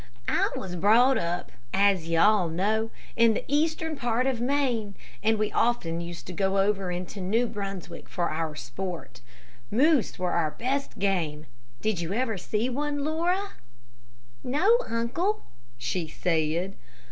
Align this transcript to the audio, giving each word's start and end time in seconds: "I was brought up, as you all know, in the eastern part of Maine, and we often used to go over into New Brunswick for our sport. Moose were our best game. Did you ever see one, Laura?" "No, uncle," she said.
"I 0.27 0.49
was 0.55 0.75
brought 0.75 1.19
up, 1.19 1.51
as 1.75 2.07
you 2.09 2.17
all 2.17 2.49
know, 2.49 2.89
in 3.15 3.35
the 3.35 3.45
eastern 3.47 3.95
part 3.95 4.25
of 4.25 4.41
Maine, 4.41 4.95
and 5.21 5.37
we 5.37 5.51
often 5.51 6.01
used 6.01 6.25
to 6.25 6.33
go 6.33 6.57
over 6.57 6.89
into 6.91 7.21
New 7.21 7.45
Brunswick 7.45 8.09
for 8.09 8.27
our 8.31 8.55
sport. 8.55 9.21
Moose 9.69 10.17
were 10.17 10.31
our 10.31 10.49
best 10.57 10.97
game. 10.97 11.45
Did 11.83 11.99
you 11.99 12.13
ever 12.13 12.39
see 12.39 12.67
one, 12.67 13.03
Laura?" 13.05 13.49
"No, 14.43 14.79
uncle," 14.89 15.43
she 15.77 16.07
said. 16.07 16.73